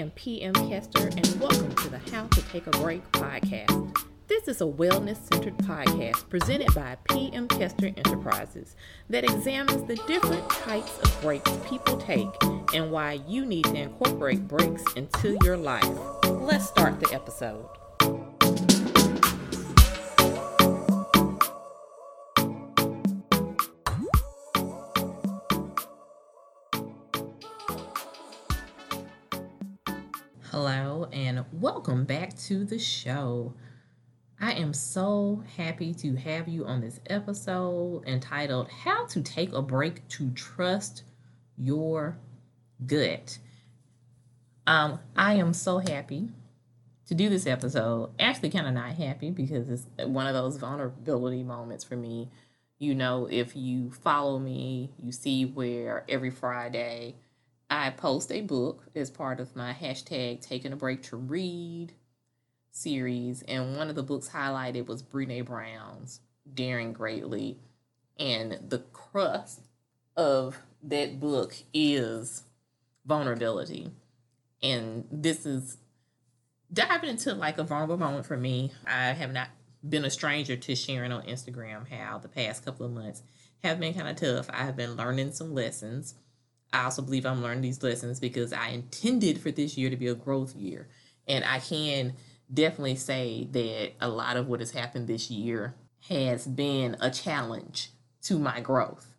[0.00, 3.94] am PM Kester, and welcome to the How to Take a Break podcast.
[4.28, 8.76] This is a wellness centered podcast presented by PM Kester Enterprises
[9.10, 12.28] that examines the different types of breaks people take
[12.72, 15.84] and why you need to incorporate breaks into your life.
[16.24, 17.68] Let's start the episode.
[30.50, 33.54] Hello, and welcome back to the show.
[34.40, 39.62] I am so happy to have you on this episode entitled How to Take a
[39.62, 41.04] Break to Trust
[41.56, 42.18] Your
[42.84, 43.38] Gut.
[44.66, 46.30] Um, I am so happy
[47.06, 48.10] to do this episode.
[48.18, 52.28] Actually, kind of not happy because it's one of those vulnerability moments for me.
[52.80, 57.14] You know, if you follow me, you see where every Friday
[57.70, 61.92] I post a book as part of my hashtag taking a break to read
[62.72, 63.42] series.
[63.42, 66.20] And one of the books highlighted was Brene Brown's
[66.52, 67.58] Daring Greatly.
[68.18, 69.68] And the crust
[70.16, 72.42] of that book is
[73.06, 73.92] vulnerability.
[74.62, 75.78] And this is
[76.72, 78.72] diving into like a vulnerable moment for me.
[78.84, 79.48] I have not
[79.88, 83.22] been a stranger to sharing on Instagram how the past couple of months
[83.62, 84.50] have been kind of tough.
[84.52, 86.14] I have been learning some lessons
[86.72, 90.08] I also believe I'm learning these lessons because I intended for this year to be
[90.08, 90.88] a growth year.
[91.26, 92.14] And I can
[92.52, 95.74] definitely say that a lot of what has happened this year
[96.08, 97.90] has been a challenge
[98.22, 99.14] to my growth,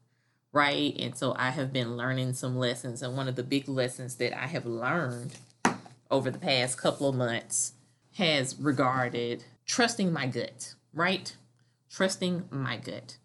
[0.52, 0.96] right?
[1.00, 3.02] And so I have been learning some lessons.
[3.02, 5.36] And one of the big lessons that I have learned
[6.10, 7.74] over the past couple of months
[8.18, 11.36] has regarded trusting my gut, right?
[11.90, 13.18] Trusting my gut.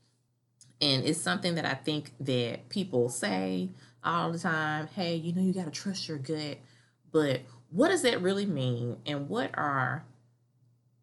[0.81, 3.71] And it's something that I think that people say
[4.07, 6.59] all the time, hey, you know, you got to trust your gut.
[7.13, 8.99] But what does that really mean?
[9.05, 10.05] And what are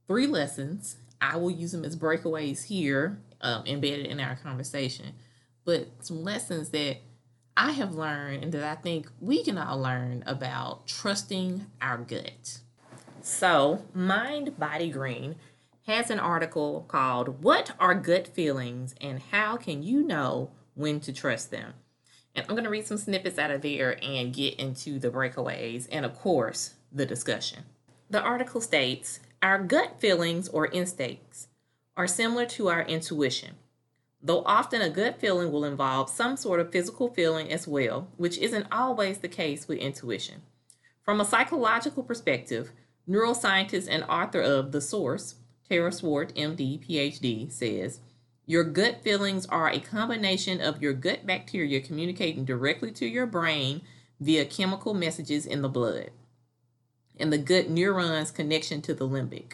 [0.07, 0.97] three lessons?
[1.21, 5.13] I will use them as breakaways here, um, embedded in our conversation.
[5.65, 6.97] But some lessons that
[7.55, 12.59] I have learned and that I think we can all learn about trusting our gut.
[13.21, 15.35] So, Mind Body Green
[15.85, 21.13] has an article called What Are Gut Feelings and How Can You Know When to
[21.13, 21.73] Trust Them?
[22.35, 25.87] And I'm going to read some snippets out of there and get into the breakaways
[25.91, 27.63] and, of course, the discussion.
[28.09, 31.47] The article states Our gut feelings or instincts
[31.95, 33.55] are similar to our intuition,
[34.21, 38.37] though often a gut feeling will involve some sort of physical feeling as well, which
[38.37, 40.41] isn't always the case with intuition.
[41.03, 42.71] From a psychological perspective,
[43.07, 45.35] neuroscientist and author of The Source,
[45.69, 47.99] Tara Swart, MD, PhD, says,
[48.45, 53.81] your gut feelings are a combination of your gut bacteria communicating directly to your brain
[54.19, 56.11] via chemical messages in the blood,
[57.17, 59.53] and the gut neurons' connection to the limbic,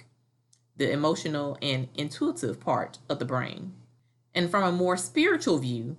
[0.76, 3.74] the emotional and intuitive part of the brain.
[4.34, 5.98] And from a more spiritual view,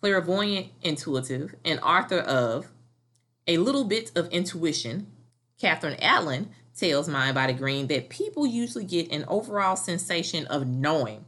[0.00, 2.72] clairvoyant intuitive and author of
[3.46, 5.06] A Little Bit of Intuition,
[5.60, 11.24] Catherine Allen tells Mind Body Green that people usually get an overall sensation of knowing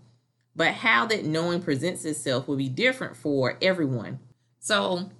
[0.56, 4.18] but how that knowing presents itself will be different for everyone.
[4.60, 5.10] So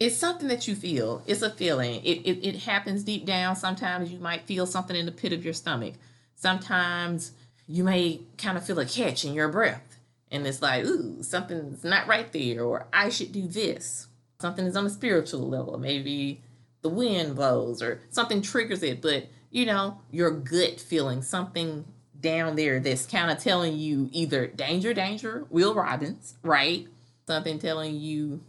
[0.00, 1.22] it's something that you feel.
[1.26, 2.02] It's a feeling.
[2.04, 3.56] It, it, it happens deep down.
[3.56, 5.94] Sometimes you might feel something in the pit of your stomach.
[6.34, 7.32] Sometimes
[7.66, 9.98] you may kind of feel a catch in your breath.
[10.30, 14.08] And it's like, ooh, something's not right there, or I should do this.
[14.40, 15.78] Something is on a spiritual level.
[15.78, 16.42] Maybe
[16.82, 19.02] the wind blows or something triggers it.
[19.02, 21.84] But, you know, your gut feeling, something
[22.20, 26.86] down there that's kind of telling you either danger, danger, Will Robinson, right?
[27.26, 28.42] Something telling you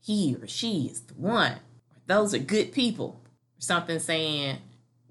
[0.00, 1.56] he or she is the one.
[2.06, 3.20] Those are good people.
[3.58, 4.58] Something saying,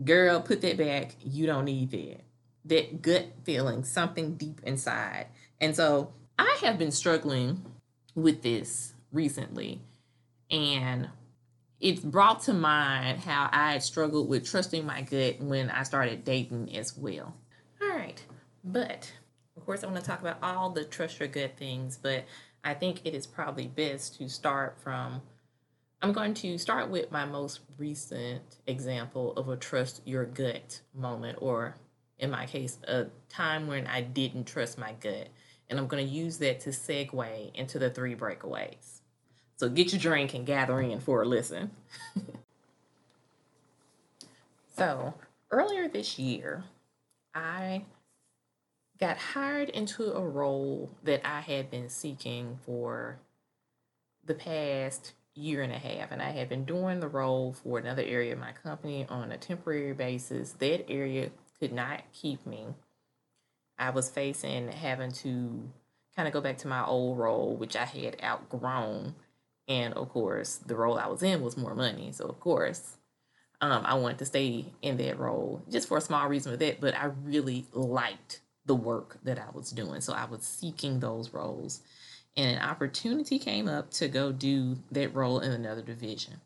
[0.04, 1.16] girl, put that back.
[1.24, 2.22] You don't need that.
[2.66, 5.28] That gut feeling, something deep inside.
[5.60, 7.66] And so I have been struggling
[8.16, 9.82] with this recently.
[10.52, 11.10] And
[11.80, 16.76] it's brought to mind how I struggled with trusting my gut when I started dating
[16.76, 17.34] as well.
[18.64, 19.12] But
[19.58, 22.26] of course, I want to talk about all the trust your gut things, but
[22.64, 25.22] I think it is probably best to start from.
[26.02, 31.38] I'm going to start with my most recent example of a trust your gut moment,
[31.42, 31.76] or
[32.20, 35.30] in my case, a time when I didn't trust my gut.
[35.70, 39.02] And I'm going to use that to segue into the three breakaways.
[39.56, 41.72] So get your drink and gather in for a listen.
[44.76, 45.14] so
[45.52, 46.64] earlier this year,
[47.34, 47.84] I
[49.04, 53.20] got hired into a role that I had been seeking for
[54.24, 58.02] the past year and a half, and I had been doing the role for another
[58.02, 60.54] area of my company on a temporary basis.
[60.54, 62.68] That area could not keep me.
[63.78, 65.70] I was facing having to
[66.16, 69.16] kind of go back to my old role, which I had outgrown.
[69.68, 72.14] And of course, the role I was in was more money.
[72.14, 72.96] So, of course,
[73.60, 76.80] um, I wanted to stay in that role just for a small reason with that.
[76.80, 80.02] But I really liked the work that I was doing.
[80.02, 81.82] So, I was seeking those roles
[82.36, 86.42] and an opportunity came up to go do that role in another division.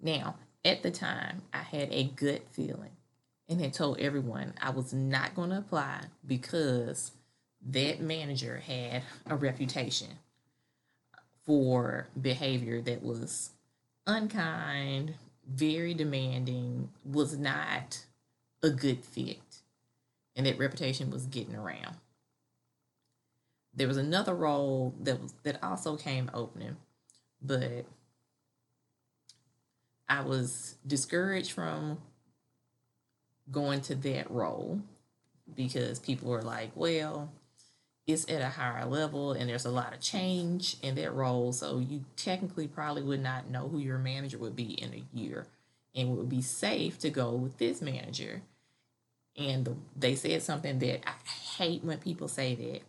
[0.00, 2.92] Now, at the time, I had a gut feeling
[3.48, 7.12] and had told everyone I was not going to apply because
[7.66, 10.18] that manager had a reputation
[11.44, 13.50] for behavior that was
[14.06, 15.14] unkind,
[15.50, 18.04] very demanding, was not
[18.62, 19.38] a good fit.
[20.38, 21.96] And that reputation was getting around
[23.78, 26.76] there was another role that was that also came opening,
[27.40, 27.86] but
[30.08, 31.98] I was discouraged from
[33.50, 34.80] going to that role
[35.54, 37.30] because people were like, well,
[38.06, 41.52] it's at a higher level and there's a lot of change in that role.
[41.52, 45.46] So you technically probably would not know who your manager would be in a year.
[45.94, 48.42] And it would be safe to go with this manager.
[49.38, 51.14] And they said something that I
[51.56, 52.82] hate when people say that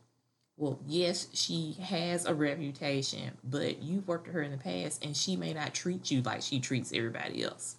[0.59, 5.15] well, yes, she has a reputation, but you've worked with her in the past and
[5.15, 7.77] she may not treat you like she treats everybody else.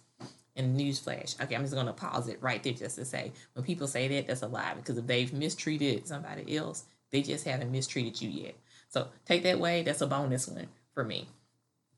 [0.55, 3.63] And newsflash, okay, I'm just going to pause it right there just to say when
[3.63, 7.71] people say that, that's a lie because if they've mistreated somebody else, they just haven't
[7.71, 8.55] mistreated you yet.
[8.89, 11.27] So take that way, that's a bonus one for me.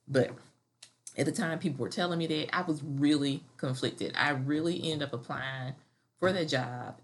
[0.06, 0.32] But
[1.18, 4.14] at the time people were telling me that, I was really conflicted.
[4.18, 5.76] I really ended up applying
[6.24, 6.96] for the job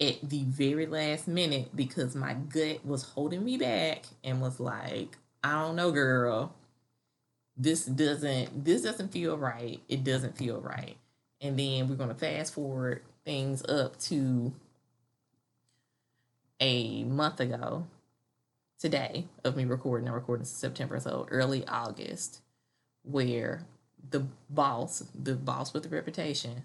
[0.00, 5.18] at the very last minute because my gut was holding me back and was like,
[5.42, 6.54] I don't know, girl.
[7.56, 9.80] This doesn't this doesn't feel right.
[9.88, 10.96] It doesn't feel right.
[11.40, 14.52] And then we're gonna fast forward things up to
[16.60, 17.88] a month ago
[18.78, 20.06] today of me recording.
[20.06, 22.40] I'm recording September, so early August,
[23.02, 23.66] where
[24.10, 26.62] the boss, the boss with the reputation,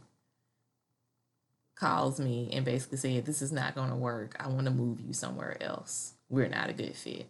[1.76, 4.36] calls me and basically said, This is not going to work.
[4.40, 6.14] I want to move you somewhere else.
[6.30, 7.28] We're not a good fit.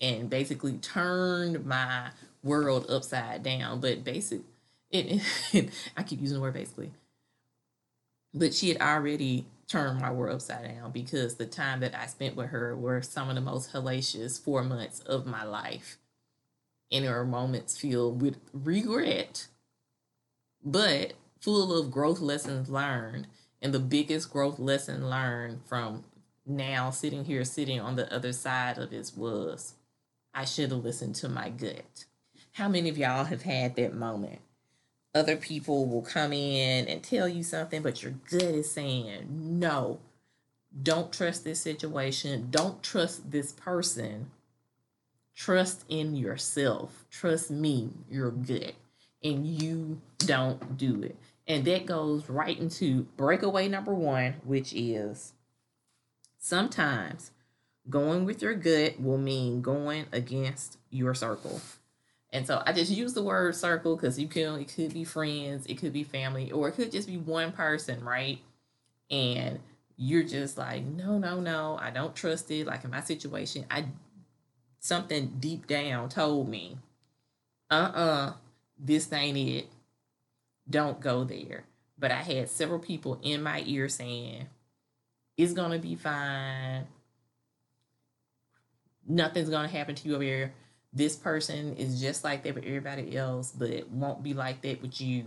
[0.00, 2.10] And basically turned my
[2.42, 3.80] world upside down.
[3.80, 4.40] But basic,
[4.90, 5.22] it,
[5.96, 6.90] I keep using the word basically.
[8.34, 12.36] But she had already turned my world upside down because the time that I spent
[12.36, 15.98] with her were some of the most hellacious four months of my life.
[16.90, 19.46] And there are moments filled with regret,
[20.64, 21.14] but
[21.44, 23.26] full of growth lessons learned.
[23.60, 26.04] And the biggest growth lesson learned from
[26.46, 29.74] now sitting here, sitting on the other side of this was
[30.32, 32.06] I should have listened to my gut.
[32.52, 34.40] How many of y'all have had that moment?
[35.14, 40.00] Other people will come in and tell you something, but your gut is saying, no,
[40.82, 42.48] don't trust this situation.
[42.50, 44.30] Don't trust this person.
[45.36, 47.04] Trust in yourself.
[47.10, 48.74] Trust me, you're good.
[49.22, 51.16] And you don't do it.
[51.46, 55.34] And that goes right into breakaway number one, which is
[56.38, 57.32] sometimes
[57.90, 61.60] going with your gut will mean going against your circle.
[62.32, 65.66] And so I just use the word circle because you can it could be friends,
[65.66, 68.40] it could be family, or it could just be one person, right?
[69.10, 69.60] And
[69.96, 72.66] you're just like, no, no, no, I don't trust it.
[72.66, 73.84] Like in my situation, I
[74.80, 76.78] something deep down told me,
[77.70, 78.32] uh-uh,
[78.78, 79.68] this ain't it
[80.68, 81.64] don't go there.
[81.98, 84.46] But I had several people in my ear saying,
[85.36, 86.86] it's going to be fine.
[89.06, 90.54] Nothing's going to happen to you over here.
[90.92, 94.80] This person is just like that with everybody else, but it won't be like that
[94.80, 95.24] with you.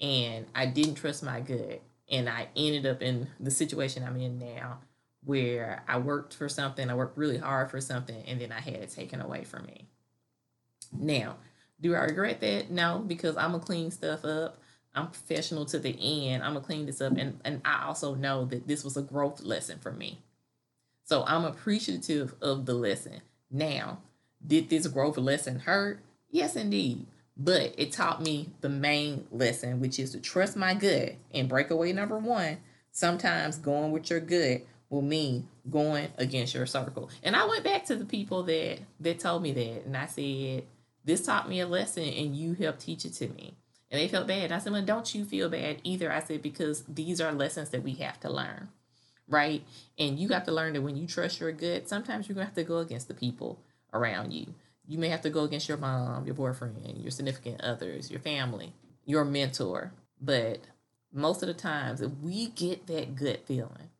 [0.00, 1.80] And I didn't trust my gut.
[2.10, 4.78] And I ended up in the situation I'm in now
[5.24, 8.74] where I worked for something, I worked really hard for something, and then I had
[8.74, 9.88] it taken away from me.
[10.92, 11.36] Now,
[11.84, 12.70] do I regret that?
[12.70, 14.56] No, because I'm gonna clean stuff up.
[14.94, 15.94] I'm professional to the
[16.30, 16.42] end.
[16.42, 19.42] I'm gonna clean this up, and and I also know that this was a growth
[19.42, 20.22] lesson for me.
[21.04, 23.20] So I'm appreciative of the lesson.
[23.50, 23.98] Now,
[24.44, 26.00] did this growth lesson hurt?
[26.30, 27.04] Yes, indeed.
[27.36, 31.16] But it taught me the main lesson, which is to trust my gut.
[31.34, 32.58] And breakaway number one,
[32.92, 37.10] sometimes going with your gut will mean going against your circle.
[37.22, 40.64] And I went back to the people that that told me that, and I said,
[41.04, 43.54] this taught me a lesson and you helped teach it to me.
[43.90, 44.50] And they felt bad.
[44.50, 46.10] I said, well, don't you feel bad either?
[46.10, 48.68] I said, because these are lessons that we have to learn,
[49.28, 49.62] right?
[49.98, 52.48] And you got to learn that when you trust your gut, sometimes you're going to
[52.48, 53.60] have to go against the people
[53.92, 54.54] around you.
[54.86, 58.72] You may have to go against your mom, your boyfriend, your significant others, your family,
[59.04, 59.92] your mentor.
[60.20, 60.60] But
[61.12, 63.90] most of the times, if we get that gut feeling,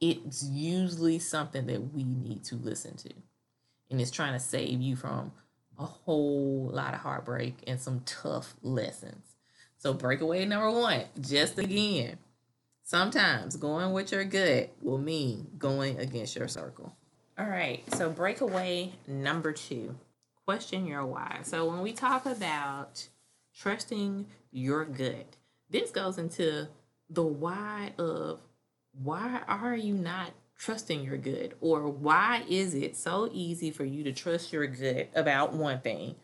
[0.00, 3.10] it's usually something that we need to listen to.
[3.88, 5.32] And it's trying to save you from
[5.78, 9.36] a whole lot of heartbreak and some tough lessons.
[9.78, 12.18] So, breakaway number one, just again,
[12.84, 16.94] sometimes going with your gut will mean going against your circle.
[17.38, 19.96] All right, so breakaway number two
[20.44, 21.40] question your why.
[21.42, 23.08] So, when we talk about
[23.58, 25.36] trusting your gut,
[25.70, 26.68] this goes into
[27.10, 28.40] the why of
[28.92, 31.54] why are you not trusting your good?
[31.60, 36.14] Or why is it so easy for you to trust your good about one thing?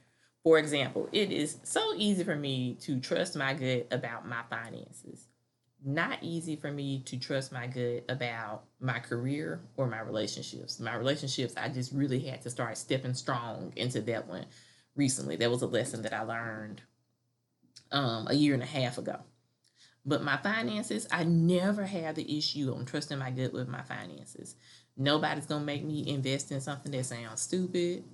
[0.45, 5.27] For example, it is so easy for me to trust my good about my finances.
[5.85, 10.79] Not easy for me to trust my good about my career or my relationships.
[10.79, 14.47] My relationships, I just really had to start stepping strong into that one
[14.95, 15.35] recently.
[15.37, 16.83] That was a lesson that I learned
[17.91, 19.19] um, a year and a half ago.
[20.09, 24.57] But my finances, I never have the issue on trusting my gut with my finances.
[24.97, 28.05] Nobody's gonna make me invest in something that sounds stupid.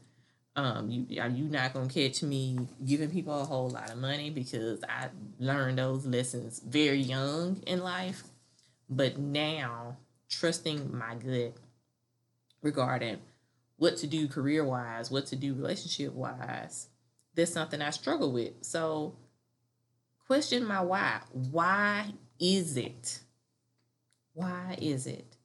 [0.57, 4.83] Um, you you not gonna catch me giving people a whole lot of money because
[4.89, 8.25] I learned those lessons very young in life.
[8.91, 9.97] But now
[10.29, 11.53] trusting my gut
[12.61, 13.19] regarding
[13.77, 16.89] what to do career wise, what to do relationship wise,
[17.37, 18.55] that's something I struggle with.
[18.63, 19.15] So
[20.27, 21.21] question my why.
[21.33, 23.21] Why is it?
[24.33, 25.37] Why is it?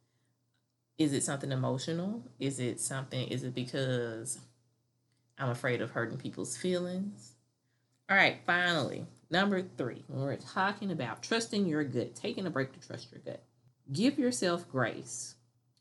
[0.98, 2.24] Is it something emotional?
[2.40, 4.40] Is it something, is it because
[5.38, 7.34] I'm afraid of hurting people's feelings?
[8.10, 12.74] All right, finally, number three, when we're talking about trusting your gut, taking a break
[12.74, 13.44] to trust your gut,
[13.94, 15.36] give yourself grace.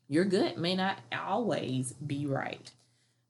[0.07, 2.71] Your gut may not always be right.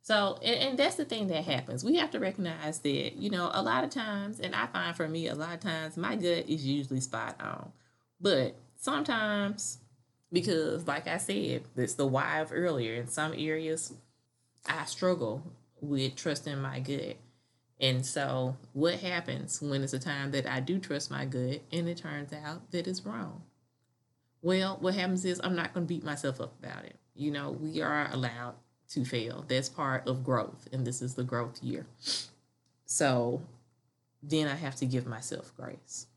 [0.02, 1.84] So, and, and, that's the thing that happens.
[1.84, 5.08] We have to recognize that, you know, a lot of times, and I find for
[5.08, 7.72] me, a lot of times my gut is usually spot on.
[8.20, 9.80] But sometimes,
[10.32, 13.94] because like I said, it's the why of earlier, in some areas,
[14.66, 15.44] I struggle
[15.82, 17.18] with trusting my gut.
[17.82, 21.88] And so, what happens when it's a time that I do trust my gut and
[21.88, 23.44] it turns out that it's wrong?
[24.42, 26.98] Well, what happens is I'm not going to beat myself up about it.
[27.16, 28.56] You know, we are allowed
[28.90, 29.46] to fail.
[29.48, 31.86] That's part of growth, and this is the growth year.
[32.86, 33.42] So
[34.24, 36.08] then I have to give myself grace.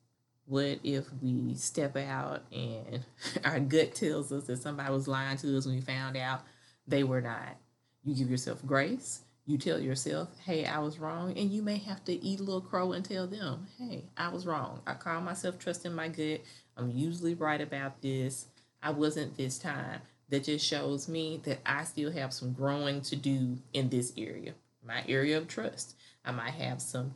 [0.47, 3.05] What if we step out and
[3.45, 6.43] our gut tells us that somebody was lying to us when we found out
[6.87, 7.57] they were not?
[8.05, 9.21] You give yourself grace.
[9.45, 11.37] You tell yourself, hey, I was wrong.
[11.37, 14.47] And you may have to eat a little crow and tell them, hey, I was
[14.47, 14.81] wrong.
[14.87, 16.41] I call myself trusting my gut.
[16.77, 18.47] I'm usually right about this.
[18.83, 20.01] I wasn't this time
[20.33, 24.55] that just shows me that I still have some growing to do in this area,
[24.83, 25.95] my area of trust.
[26.25, 27.13] I might have some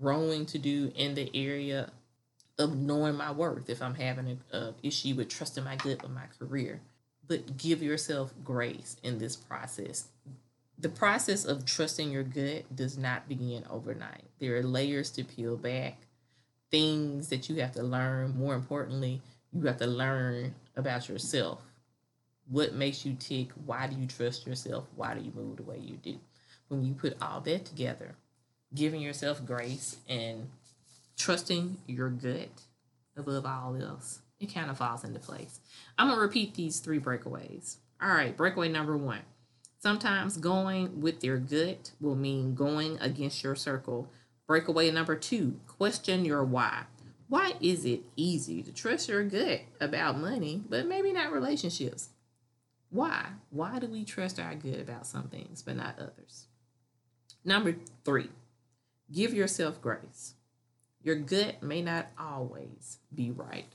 [0.00, 1.92] growing to do in the area
[2.58, 6.24] of knowing my worth if I'm having an issue with trusting my gut with my
[6.40, 6.80] career.
[7.28, 10.08] But give yourself grace in this process.
[10.76, 14.24] The process of trusting your gut does not begin overnight.
[14.40, 15.98] There are layers to peel back,
[16.72, 18.36] things that you have to learn.
[18.36, 21.60] More importantly, you have to learn about yourself
[22.48, 23.48] what makes you tick?
[23.64, 24.84] Why do you trust yourself?
[24.94, 26.18] Why do you move the way you do?
[26.68, 28.16] When you put all that together,
[28.74, 30.48] giving yourself grace and
[31.16, 32.62] trusting your gut
[33.16, 35.60] above all else, it kind of falls into place.
[35.98, 37.76] I'm going to repeat these three breakaways.
[38.00, 39.22] All right, breakaway number one.
[39.78, 44.10] Sometimes going with your gut will mean going against your circle.
[44.46, 46.84] Breakaway number two, question your why.
[47.28, 52.10] Why is it easy to trust your gut about money, but maybe not relationships?
[52.90, 53.26] Why?
[53.50, 56.46] Why do we trust our good about some things but not others?
[57.44, 58.30] Number three,
[59.12, 60.34] give yourself grace.
[61.02, 63.72] Your gut may not always be right.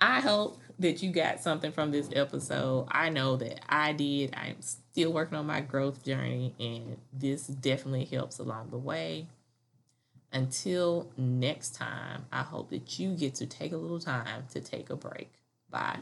[0.00, 2.88] I hope that you got something from this episode.
[2.90, 4.34] I know that I did.
[4.34, 9.28] I'm still working on my growth journey, and this definitely helps along the way.
[10.32, 14.90] Until next time, I hope that you get to take a little time to take
[14.90, 15.30] a break.
[15.70, 15.98] Bye.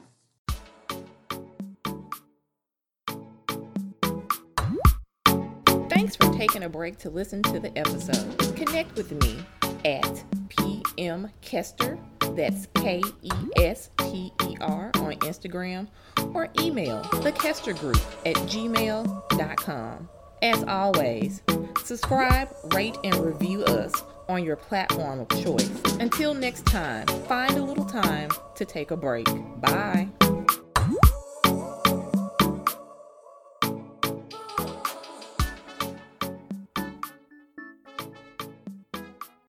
[6.20, 8.38] For taking a break to listen to the episode.
[8.56, 9.38] Connect with me
[9.84, 11.98] at PM Kester,
[12.36, 15.88] that's K E S T E R on Instagram,
[16.34, 20.08] or email the Kester Group at gmail.com.
[20.42, 21.42] As always,
[21.84, 23.92] subscribe, rate, and review us
[24.28, 25.68] on your platform of choice.
[25.98, 29.26] Until next time, find a little time to take a break.
[29.60, 30.08] Bye.